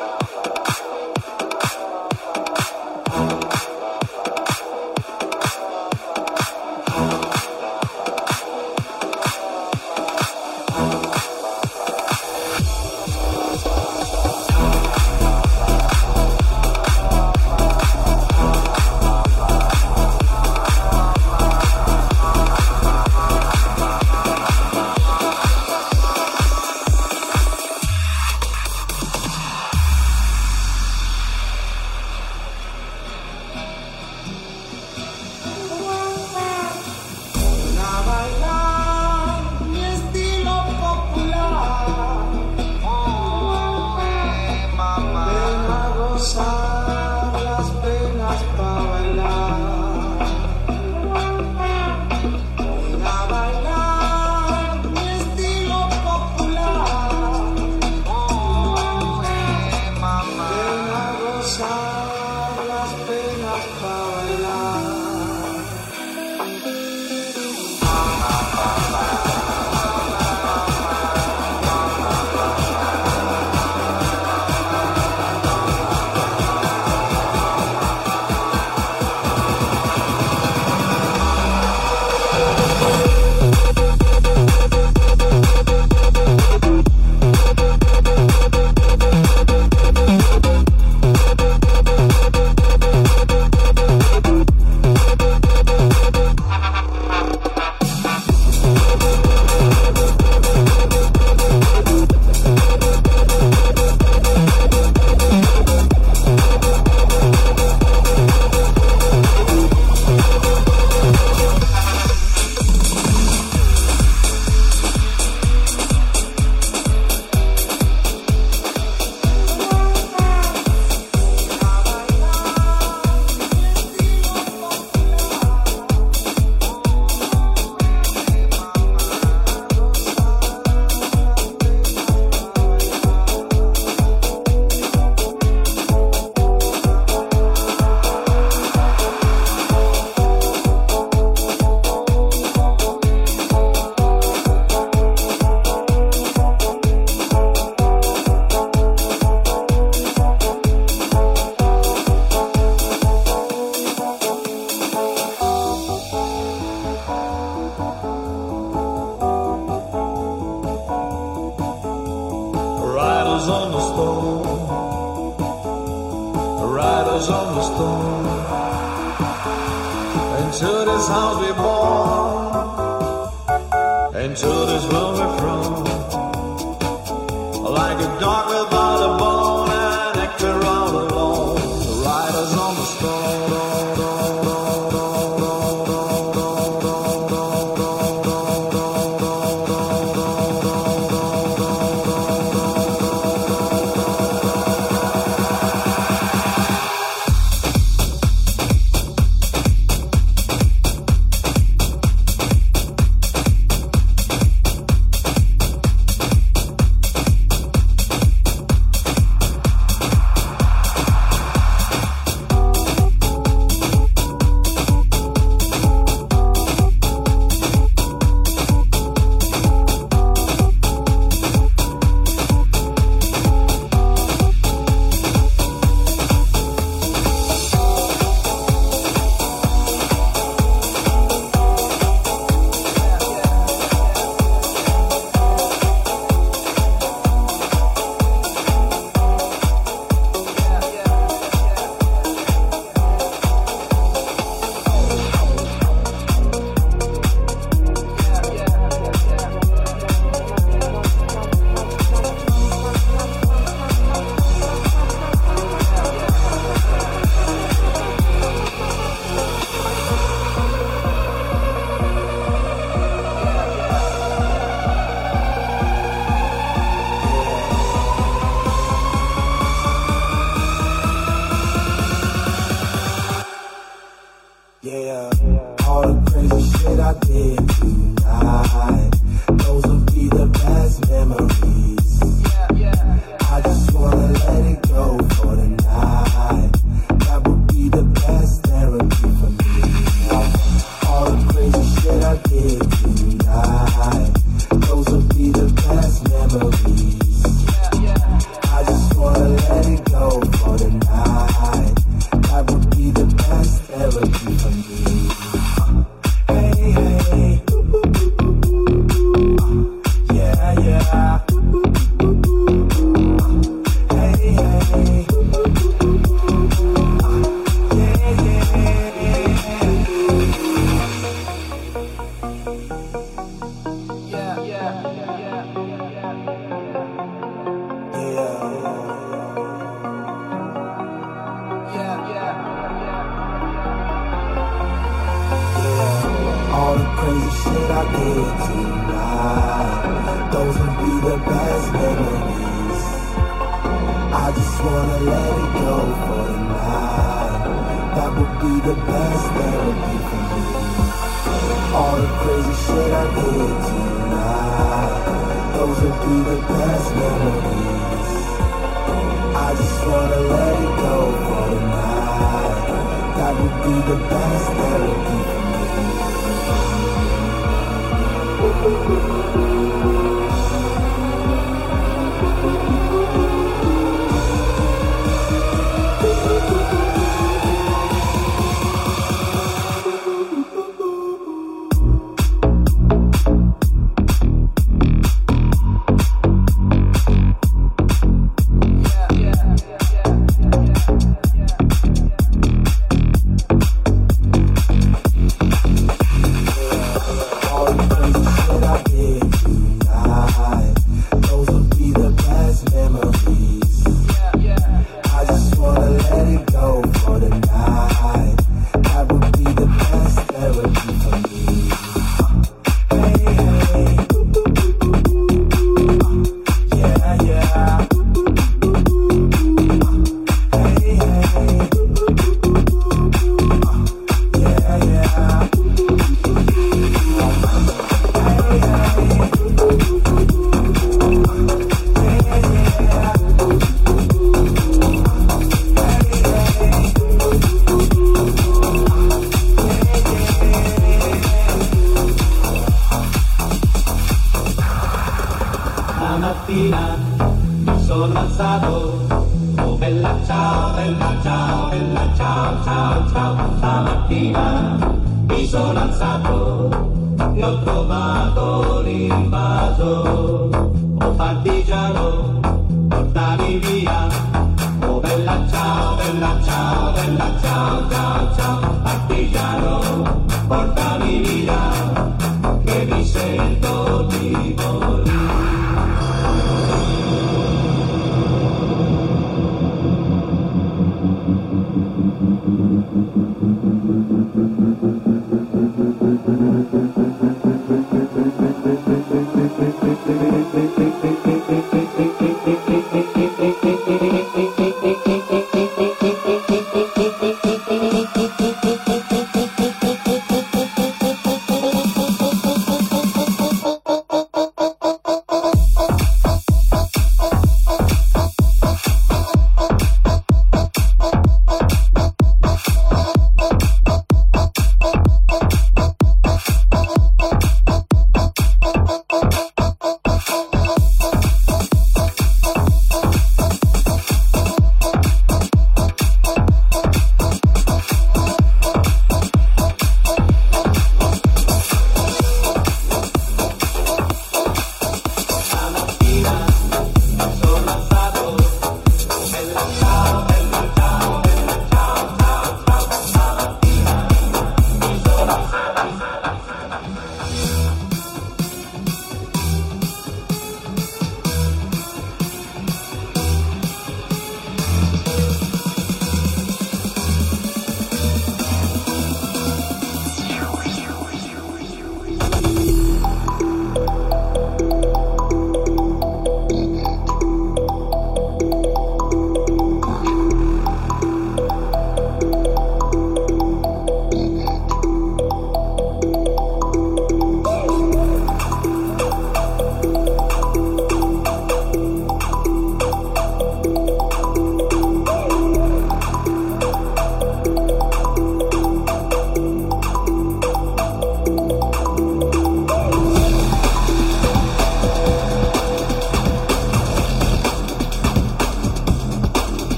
I 0.00 0.29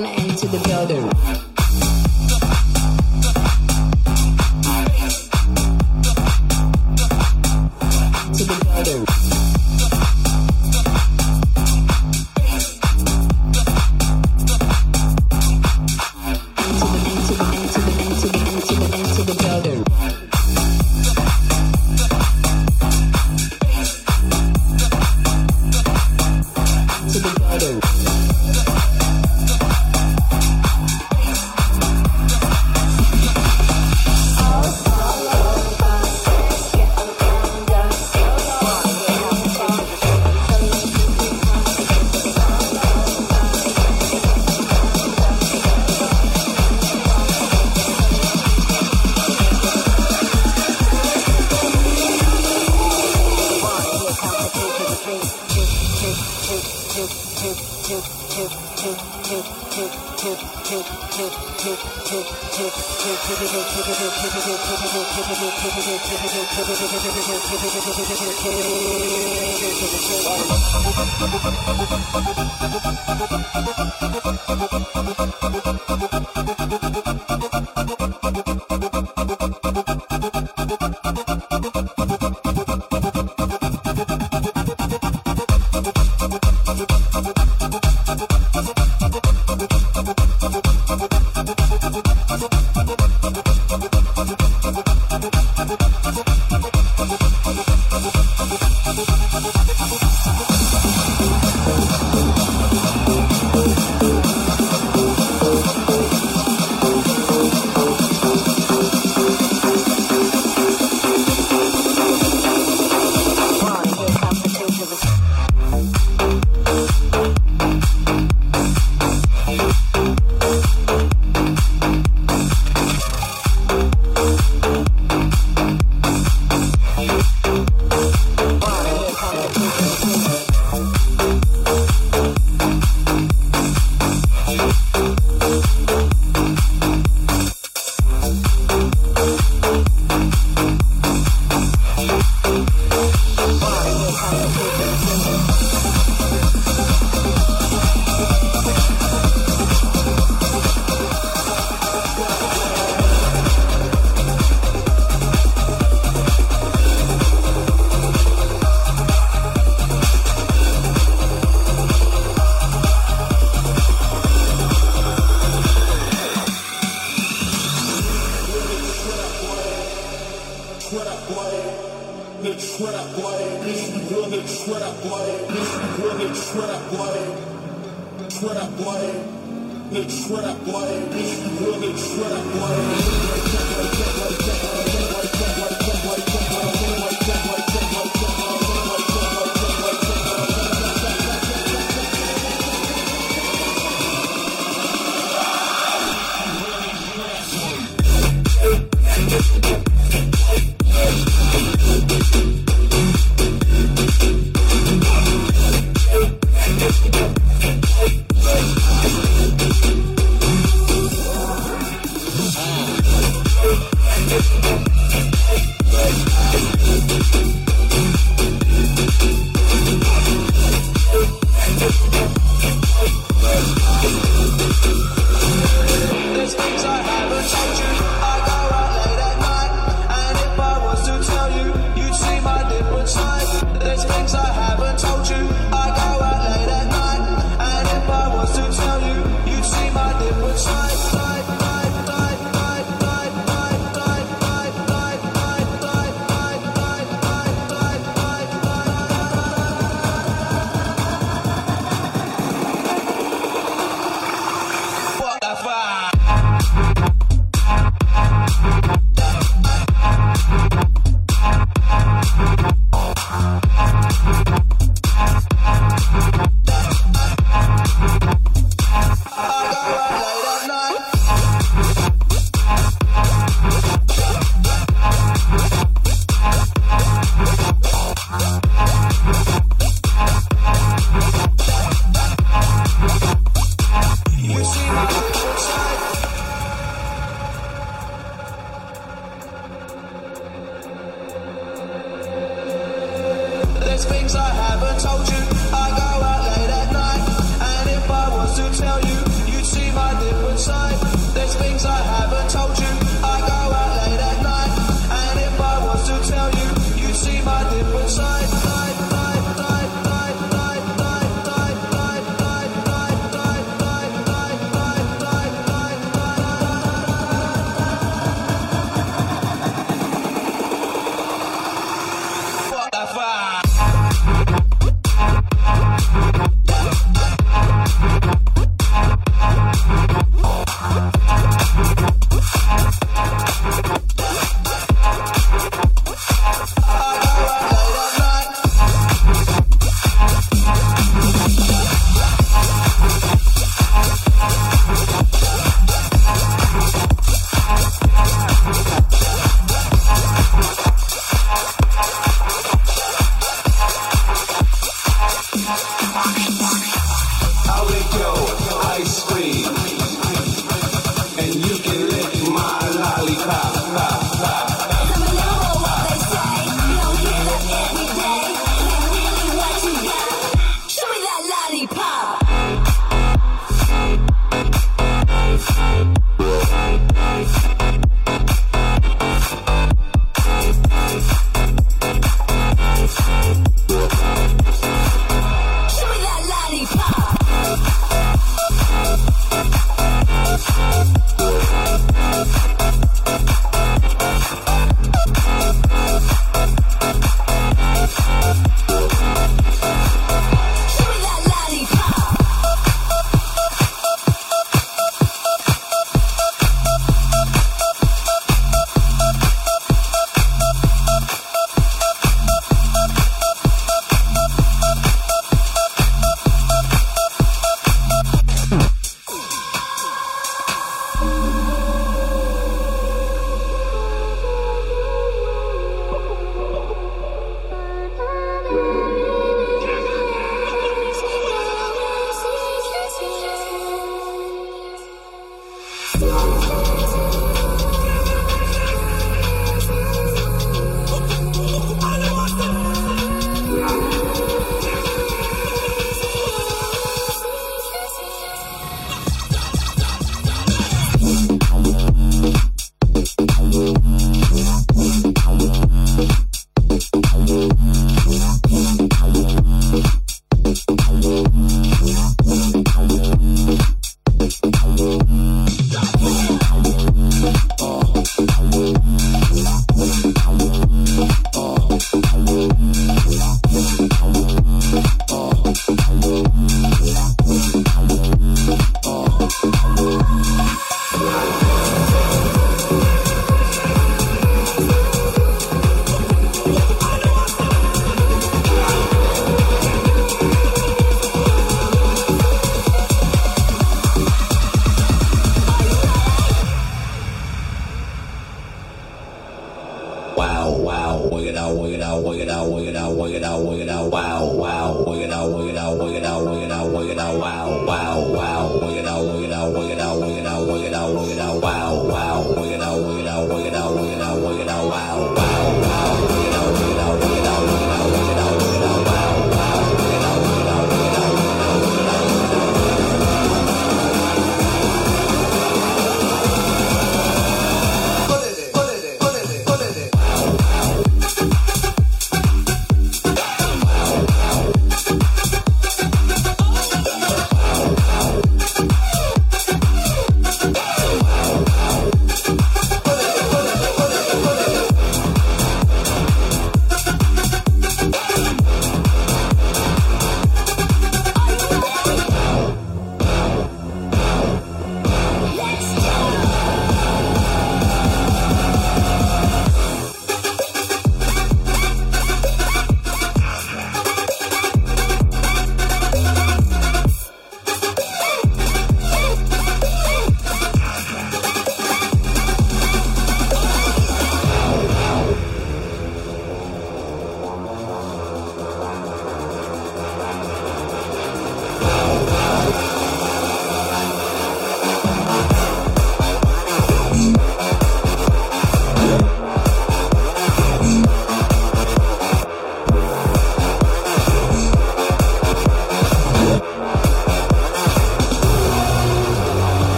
Into 0.00 0.16
to 0.16 0.22
enter 0.22 0.46
the 0.46 0.58
building. 0.64 1.49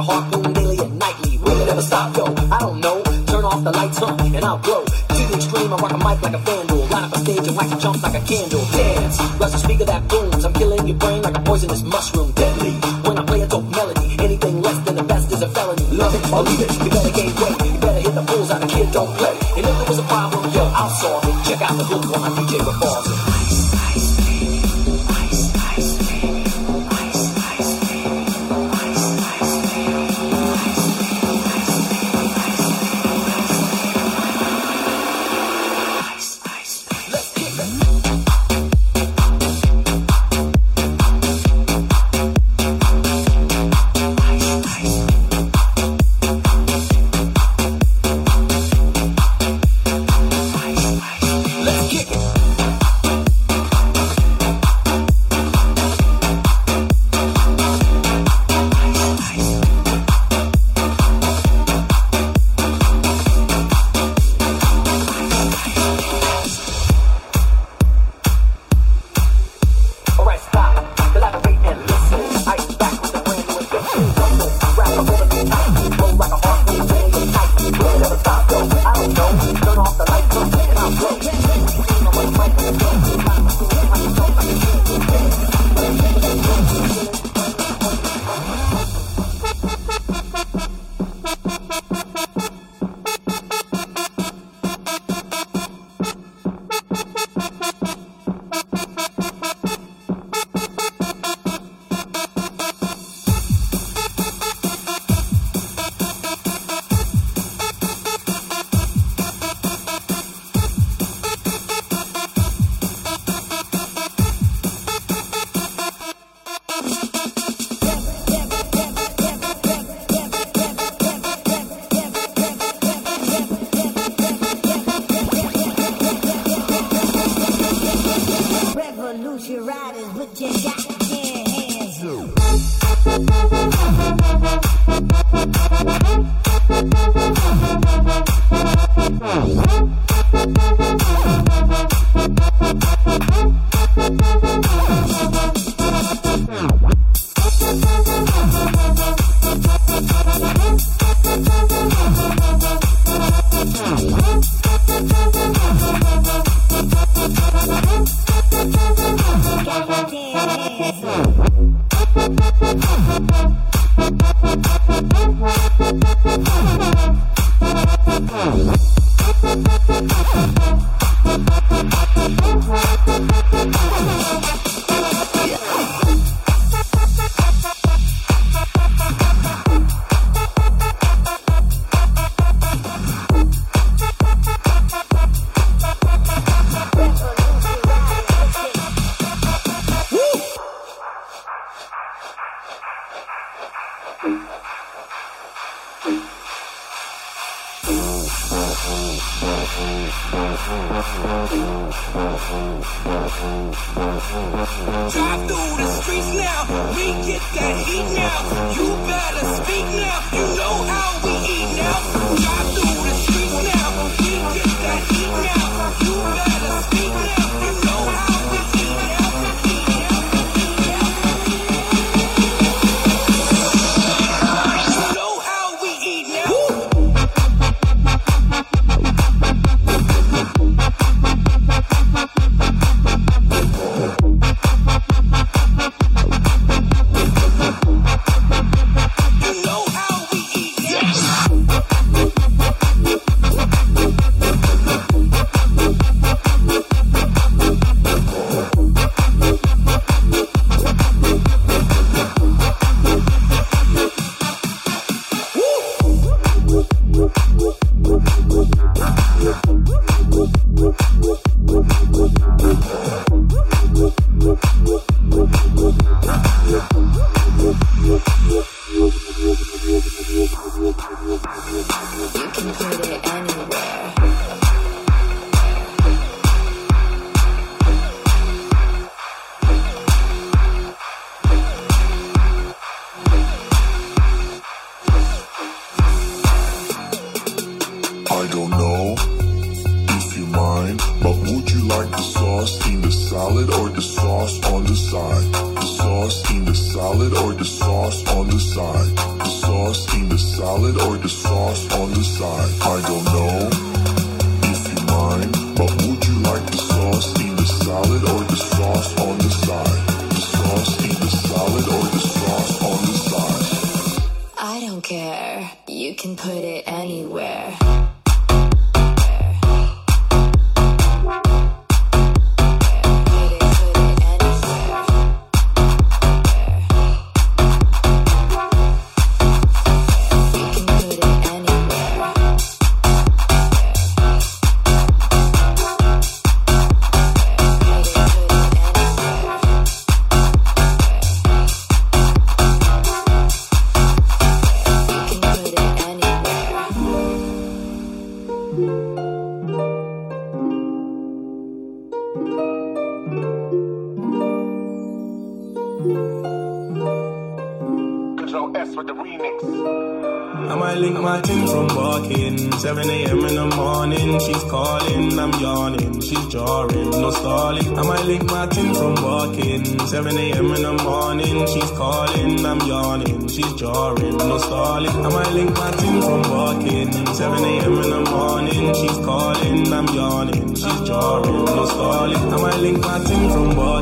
a 0.00 0.02
heart 0.02 0.54
daily 0.54 0.78
and 0.78 0.98
nightly. 0.98 1.36
Will 1.38 1.60
it 1.60 1.68
ever 1.68 1.82
stop, 1.82 2.16
yo? 2.16 2.24
I 2.50 2.58
don't 2.58 2.80
know. 2.80 3.02
Turn 3.26 3.44
off 3.44 3.62
the 3.62 3.70
lights, 3.70 3.98
huh? 3.98 4.16
And 4.36 4.44
I'll 4.44 4.58
glow. 4.58 4.84
To 4.84 5.22
the 5.28 5.34
extreme, 5.36 5.72
I 5.72 5.76
rock 5.76 5.92
a 5.92 5.98
mic 5.98 6.22
like 6.22 6.34
a 6.34 6.38
vandal. 6.38 6.86
Line 6.92 7.04
up 7.04 7.12
a 7.12 7.18
stage 7.18 7.46
and 7.48 7.56
wax 7.56 7.72
a 7.72 7.78
jump 7.78 8.02
like 8.02 8.16
a 8.20 8.24
candle. 8.24 8.64
Dance, 8.72 9.20
rush 9.40 9.52
the 9.52 9.58
speaker 9.58 9.84
that 9.84 10.08
booms. 10.08 10.44
I'm 10.44 10.54
killing 10.54 10.86
your 10.88 10.96
brain 10.96 11.22
like 11.22 11.36
a 11.36 11.40
poisonous 11.40 11.82
mushroom. 11.82 12.32
Deadly, 12.32 12.72
when 13.06 13.18
I 13.18 13.24
play 13.24 13.40
a 13.42 13.46
dope 13.46 13.70
melody. 13.70 14.16
Anything 14.18 14.62
less 14.62 14.78
than 14.86 14.96
the 14.96 15.04
best 15.04 15.32
is 15.32 15.42
a 15.42 15.48
felony. 15.48 15.86
Love 15.92 16.14
it 16.14 16.32
or 16.32 16.42
leave 16.42 16.60
it. 16.60 16.99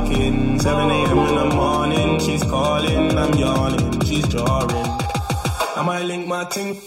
From 0.08 0.18
walking. 0.18 0.60
7 0.60 0.90
a.m. 0.90 1.18
in 1.18 1.34
the 1.34 1.54
morning, 1.54 2.20
she's 2.20 2.42
calling. 2.42 3.18
I'm 3.18 3.34
yawning, 3.34 4.00
she's 4.02 4.26
jarring. 4.28 4.86
I 5.76 5.82
might 5.84 6.02
link 6.04 6.26
my 6.26 6.44
ting. 6.44 6.80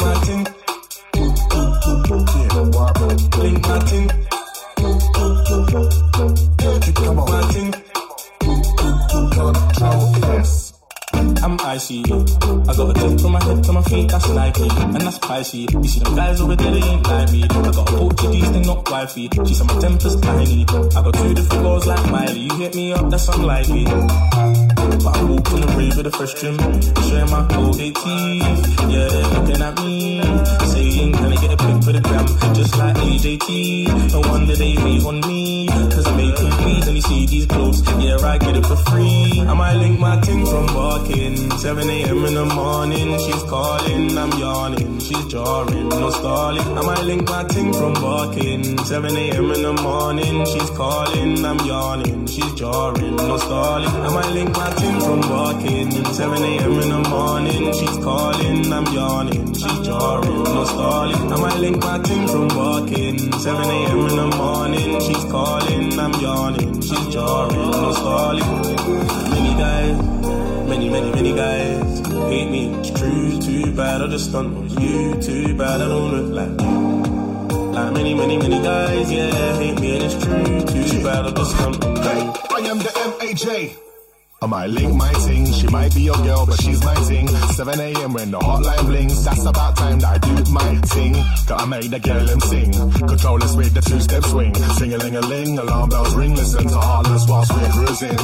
My 0.00 0.18
ting. 0.24 0.46
Link 3.38 3.62
my 3.66 3.78
ting. 3.86 4.10
My 7.16 7.52
ting. 7.52 7.72
Control 9.08 10.36
S. 10.38 10.72
I'm 11.14 11.60
icy. 11.60 12.02
I 12.04 12.06
got 12.76 12.90
a 12.90 12.94
tip 12.94 13.20
from 13.20 13.32
my 13.32 13.44
head 13.44 13.64
to 13.64 13.72
my 13.72 13.82
feet, 13.82 14.08
that's 14.08 14.28
Nike, 14.28 14.68
and 14.68 15.00
that's 15.00 15.18
pricey. 15.18 15.72
You 15.72 15.88
see 15.88 16.00
them 16.00 16.16
guys 16.16 16.40
over 16.40 16.56
there, 16.56 16.72
they 16.72 16.82
ain't 16.82 17.06
like 17.06 17.32
me. 17.32 17.44
I 17.44 17.48
got 17.48 17.90
a 18.26 18.28
Portuguese, 18.28 18.52
they 18.52 18.60
not 18.60 18.90
wifey. 18.90 19.28
She 19.46 19.54
said 19.54 19.66
my 19.66 19.80
temper's 19.80 20.16
tiny. 20.20 20.62
I 20.68 21.02
got 21.02 21.14
two 21.14 21.34
different 21.34 21.62
girls 21.62 21.86
like 21.86 22.10
Miley. 22.10 22.40
You 22.40 22.56
hit 22.56 22.74
me 22.74 22.92
up, 22.92 23.10
that's 23.10 23.28
unlikely. 23.28 23.84
But 23.84 25.16
I 25.16 25.24
walk 25.24 25.52
on 25.52 25.60
the 25.60 25.74
rave 25.76 25.96
with 25.96 26.06
a 26.06 26.10
fresh 26.10 26.34
trim, 26.34 26.56
showing 26.58 27.30
my 27.30 27.46
Colgate 27.48 27.94
teeth. 27.94 28.80
Yeah, 28.90 29.08
they're 29.08 29.28
looking 29.34 29.62
at 29.62 29.74
me, 29.82 30.20
saying, 30.66 31.12
Can 31.12 31.32
I 31.32 31.36
get 31.36 31.52
a 31.52 31.56
pic 31.56 31.84
for 31.84 31.92
the 31.92 32.00
gram? 32.00 32.26
Just 32.54 32.76
like 32.76 32.96
AJT. 32.96 34.12
No 34.12 34.20
wonder 34.20 34.56
they 34.56 34.72
hate 34.72 35.04
on 35.04 35.20
me, 35.20 35.55
And 36.66 36.96
you 36.96 37.02
see 37.02 37.26
these 37.26 37.46
clothes, 37.46 37.80
yeah, 38.02 38.16
I 38.16 38.38
get 38.38 38.56
it 38.56 38.66
for 38.66 38.76
free. 38.76 39.40
I 39.46 39.54
might 39.54 39.74
link 39.74 40.00
my 40.00 40.20
ting 40.20 40.44
from 40.44 40.66
walking. 40.74 41.50
7 41.58 41.88
a.m. 41.88 42.24
in 42.24 42.34
the 42.34 42.44
morning, 42.44 43.18
she's 43.18 43.42
calling, 43.44 44.18
I'm 44.18 44.32
yawning, 44.38 44.98
she's 44.98 45.26
jarring, 45.26 45.88
no 45.88 46.10
stalling. 46.10 46.78
I 46.78 46.82
might 46.82 47.02
link 47.04 47.28
my 47.28 47.44
ting 47.44 47.72
from 47.72 47.94
walking. 48.02 48.78
7 48.78 49.16
a.m. 49.16 49.50
in 49.52 49.62
the 49.62 49.72
morning, 49.74 50.44
she's 50.46 50.70
calling, 50.70 51.44
I'm 51.44 51.58
yawning, 51.60 52.26
she's 52.26 52.52
jarring, 52.54 53.16
no 53.16 53.36
stalling. 53.36 53.88
I 53.88 54.08
might 54.14 54.32
link 54.32 54.50
my 54.56 54.70
ting 54.74 55.00
from 55.00 55.20
walking. 55.30 55.90
7 56.14 56.42
a.m. 56.42 56.72
in 56.80 56.88
the 56.90 57.08
morning, 57.08 57.72
she's 57.74 57.98
calling, 58.04 58.72
I'm 58.72 58.86
yawning, 58.92 59.54
she's 59.54 59.86
jarring, 59.86 60.42
no 60.42 60.64
stalling. 60.64 61.32
I 61.32 61.36
might 61.40 61.58
link 61.58 61.78
my 61.78 61.98
ting 62.00 62.26
from 62.26 62.48
walking. 62.48 63.32
7 63.32 63.64
a.m. 63.64 63.98
in 64.08 64.16
the 64.16 64.36
morning, 64.36 65.00
she's 65.00 65.24
calling, 65.30 65.98
I'm 65.98 66.12
yawning, 66.20 66.55
she's 66.58 67.06
jarring, 67.14 67.70
no 67.70 67.92
stalling. 67.92 68.62
Many 69.30 69.54
guys, 69.58 69.96
many, 70.68 70.88
many, 70.88 71.10
many 71.12 71.34
guys 71.34 72.00
hate 72.28 72.50
me. 72.50 72.74
It's 72.74 72.90
true, 72.90 73.38
too 73.40 73.72
bad. 73.72 74.02
I 74.02 74.06
just 74.08 74.30
stunt 74.30 74.54
with 74.54 74.80
you, 74.80 75.20
too 75.20 75.56
bad. 75.56 75.80
I 75.80 75.88
don't 75.88 76.10
look 76.12 76.32
like 76.32 76.60
you. 76.60 77.72
Like 77.72 77.92
many, 77.92 78.14
many, 78.14 78.38
many 78.38 78.62
guys, 78.62 79.12
yeah, 79.12 79.58
hate 79.58 79.78
me, 79.80 79.96
and 79.96 80.04
it's 80.04 80.14
true, 80.24 80.60
too 80.64 81.02
bad. 81.04 81.26
I 81.26 81.30
just 81.32 81.50
stunt 81.56 81.84
Hey, 81.84 82.24
you. 82.24 82.32
I 82.50 82.60
am 82.70 82.78
the 82.78 82.90
MAJ. 83.18 83.85
I 84.46 84.48
might 84.48 84.70
link 84.70 84.94
my 84.94 85.12
ting, 85.12 85.44
she 85.52 85.66
might 85.66 85.92
be 85.92 86.02
your 86.02 86.22
girl, 86.22 86.46
but 86.46 86.62
she's 86.62 86.80
my 86.84 86.94
ting. 87.08 87.26
7 87.26 87.80
a.m. 87.80 88.12
when 88.12 88.30
the 88.30 88.38
hotline 88.38 88.86
blings, 88.86 89.24
that's 89.24 89.44
about 89.44 89.76
time 89.76 89.98
that 89.98 90.14
I 90.14 90.18
do 90.18 90.52
my 90.52 90.80
ting. 90.86 91.14
Gotta 91.48 91.66
make 91.66 91.90
the 91.90 91.98
girl 91.98 92.24
them 92.24 92.38
sing. 92.38 92.70
Controllers 92.92 93.56
with 93.56 93.74
the 93.74 93.80
two-step 93.80 94.22
swing. 94.22 94.54
Sing-a-ling-a-ling, 94.54 95.58
alarm 95.58 95.88
bells 95.88 96.14
ring, 96.14 96.36
listen 96.36 96.62
to 96.62 96.78
Heartless 96.78 97.26
whilst 97.28 97.52
we're 97.54 97.70
cruising. 97.70 98.18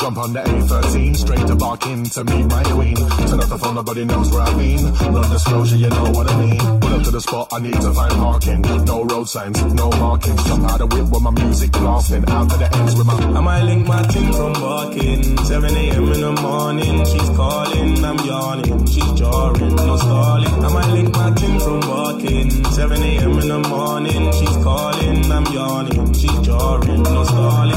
Jump 0.00 0.16
on 0.16 0.32
the 0.32 0.40
A13, 0.40 1.16
straight 1.16 1.46
to 1.46 1.54
Barking 1.56 2.04
to 2.04 2.24
meet 2.24 2.46
my 2.46 2.62
queen. 2.62 2.96
Turn 2.96 3.40
up 3.40 3.48
the 3.50 3.58
phone, 3.58 3.74
nobody 3.74 4.06
knows 4.06 4.32
where 4.32 4.40
I've 4.40 4.56
been. 4.56 4.82
Non-disclosure, 5.12 5.76
you 5.76 5.90
know 5.90 6.10
what 6.12 6.30
I 6.30 6.40
mean. 6.40 6.80
Pull 6.80 6.94
up 6.94 7.02
to 7.02 7.10
the 7.10 7.20
spot, 7.20 7.48
I 7.52 7.58
need 7.60 7.74
to 7.74 7.92
find 7.92 8.12
parking. 8.12 8.62
No 8.62 9.04
road 9.04 9.28
signs, 9.28 9.62
no 9.74 9.90
markings. 9.90 10.42
Jump 10.44 10.70
out 10.70 10.78
the 10.78 10.86
whip 10.86 11.04
with 11.10 11.20
my 11.22 11.30
music 11.32 11.72
blasting. 11.72 12.24
Out 12.30 12.48
to 12.48 12.56
the 12.56 12.76
ends 12.78 12.96
with 12.96 13.06
my 13.06 13.12
I 13.12 13.40
might 13.40 13.62
link 13.64 13.86
my 13.86 14.02
ting 14.04 14.32
from 14.32 14.52
walking. 14.54 15.36
7 15.50 15.76
a.m. 15.76 16.12
in 16.12 16.20
the 16.20 16.30
morning, 16.42 17.04
she's 17.06 17.28
calling, 17.30 18.04
I'm 18.04 18.18
yawning, 18.20 18.86
she's 18.86 19.12
jarring, 19.18 19.74
no 19.74 19.96
stalling. 19.96 20.64
I 20.64 20.72
might 20.72 20.92
link 20.92 21.12
my 21.12 21.32
ting 21.32 21.58
from 21.58 21.80
walking. 21.80 22.64
7 22.66 23.02
a.m. 23.02 23.32
in 23.40 23.48
the 23.48 23.58
morning, 23.58 24.30
she's 24.30 24.56
calling, 24.62 25.32
I'm 25.32 25.44
yawning, 25.46 26.14
she's 26.14 26.38
jarring, 26.46 27.02
no 27.02 27.24
stalling. 27.24 27.69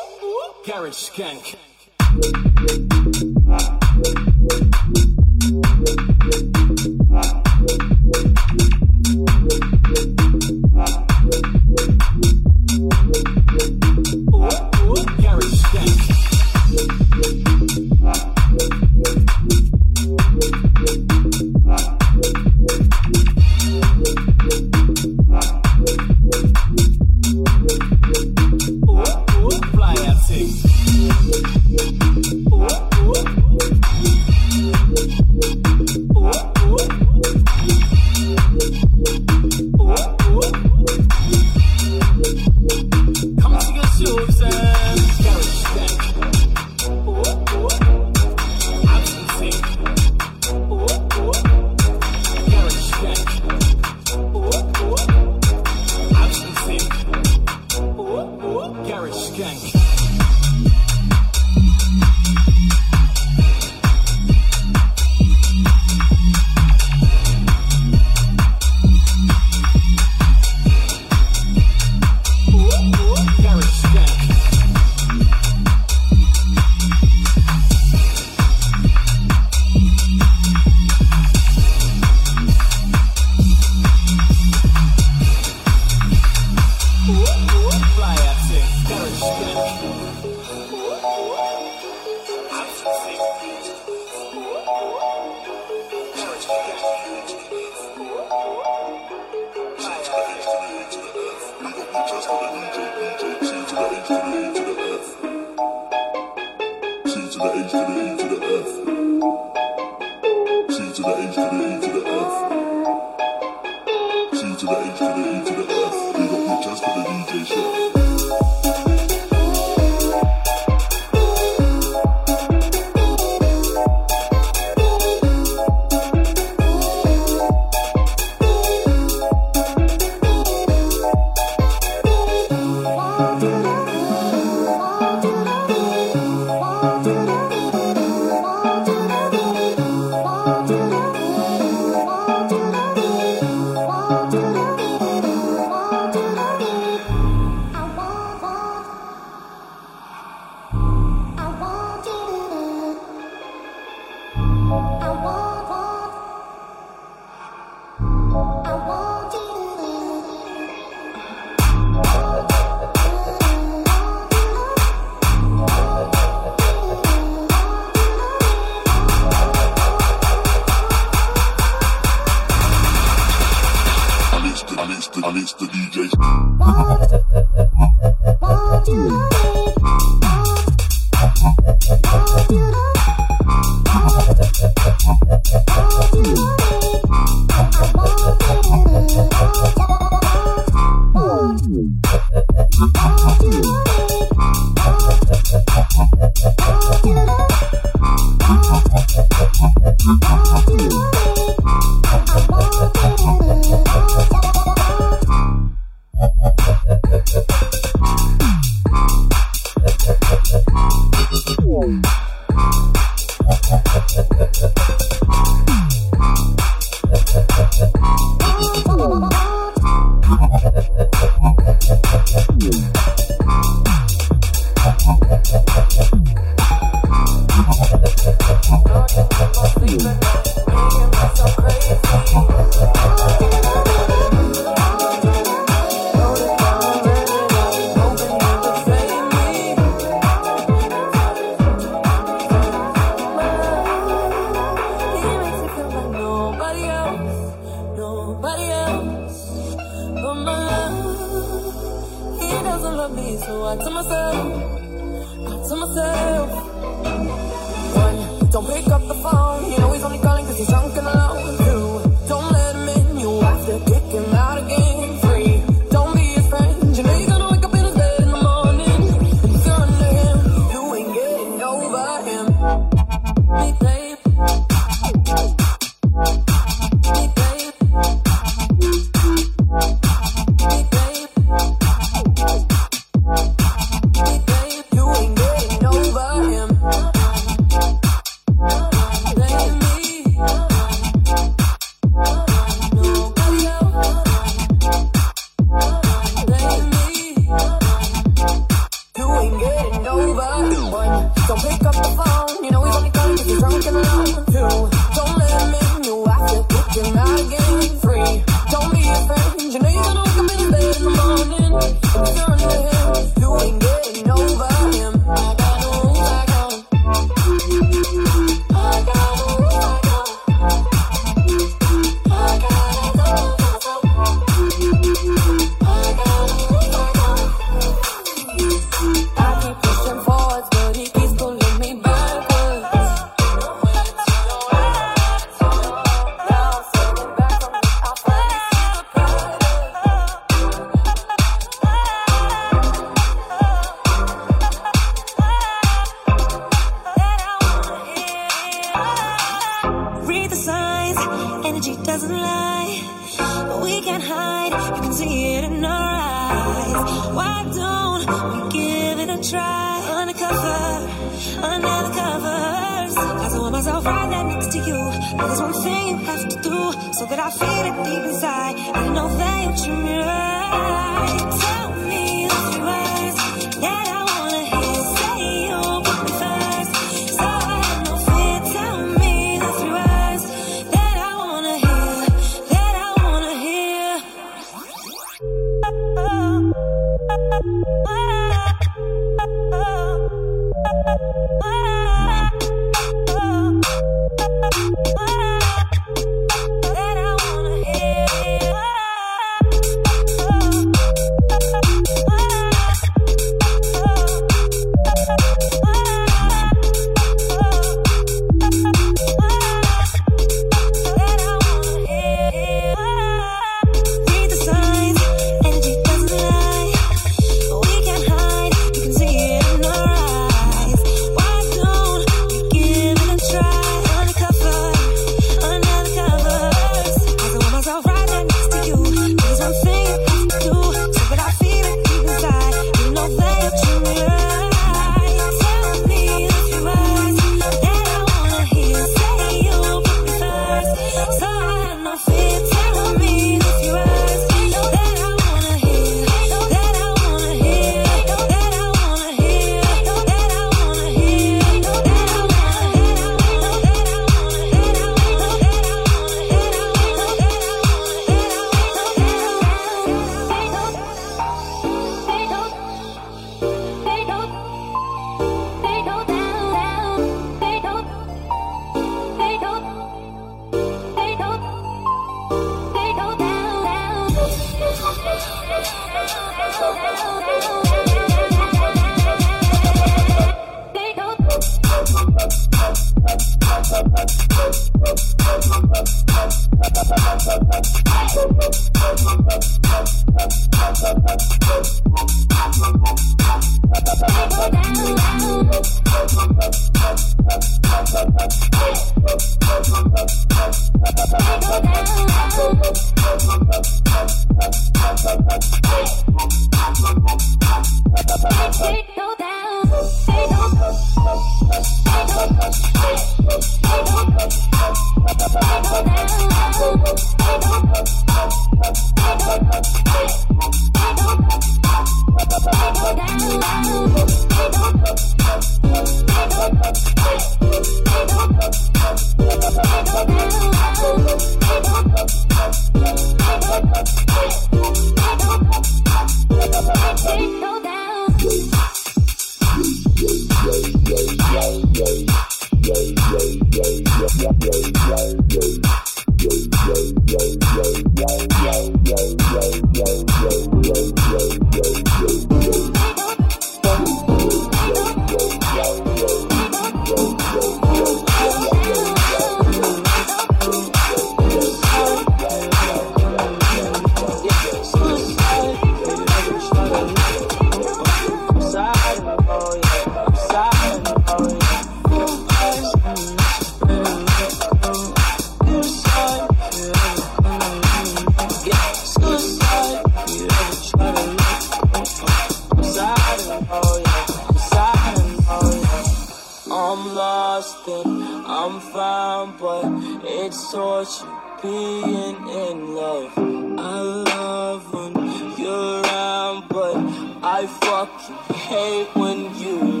torture 590.91 591.25
being 591.61 592.35
in 592.63 592.95
love. 592.95 593.31
I 593.79 594.01
love 594.33 594.93
when 594.93 595.13
you're 595.57 596.01
around, 596.01 596.67
but 596.67 596.97
I 597.41 597.65
fucking 597.81 598.55
hate 598.55 599.07
when 599.15 599.39
you 599.55 600.00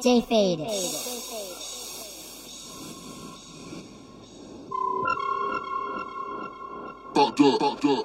J 0.05 0.21
Fade. 0.21 0.59
Fucked 7.15 7.41
up, 7.41 7.59
fucked 7.59 7.85
up, 7.87 8.05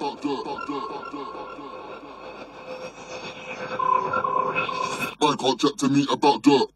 to 5.76 5.88
me 5.90 6.06
about 6.10 6.42
dirt. 6.42 6.68